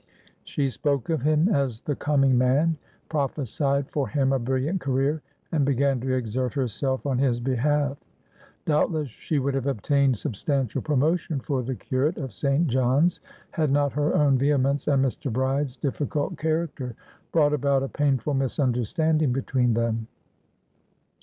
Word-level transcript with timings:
She 0.43 0.67
spoke 0.71 1.09
of 1.11 1.21
him 1.21 1.47
as 1.49 1.81
"the 1.81 1.95
coming 1.95 2.35
man," 2.35 2.75
prophesied 3.07 3.87
for 3.91 4.07
him 4.09 4.33
a 4.33 4.39
brilliant 4.39 4.81
career, 4.81 5.21
and 5.51 5.63
began 5.63 5.99
to 5.99 6.13
exert 6.15 6.53
herself 6.55 7.05
on 7.05 7.19
his 7.19 7.39
behalf. 7.39 7.97
Doubtless 8.65 9.09
she 9.09 9.37
would 9.37 9.53
have 9.53 9.67
obtained 9.67 10.17
substantial 10.17 10.81
promotion 10.81 11.39
for 11.39 11.61
the 11.61 11.75
curate 11.75 12.17
of 12.17 12.33
St. 12.33 12.65
John's, 12.67 13.19
had 13.51 13.69
not 13.69 13.93
her 13.93 14.15
own 14.15 14.39
vehemence 14.39 14.87
and 14.87 15.05
Mr. 15.05 15.31
Bride's 15.31 15.77
difficult 15.77 16.35
character 16.35 16.95
brought 17.31 17.53
about 17.53 17.83
a 17.83 17.87
painful 17.87 18.33
misunderstanding 18.33 19.31
between 19.31 19.75
them. 19.75 20.07